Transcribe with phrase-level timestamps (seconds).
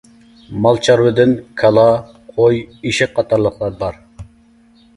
[0.65, 1.83] مال-چارۋىدىن كالا،
[2.39, 4.05] قوي، ئېشەك قاتارلىقلار بار.